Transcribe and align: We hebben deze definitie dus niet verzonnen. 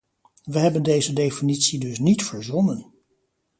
We 0.43 0.59
hebben 0.59 0.83
deze 0.83 1.13
definitie 1.13 1.79
dus 1.79 1.99
niet 1.99 2.23
verzonnen. 2.25 2.93